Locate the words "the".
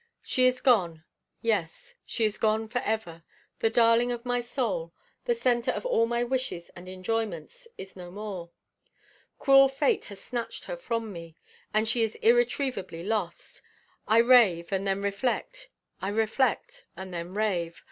3.59-3.69, 5.25-5.35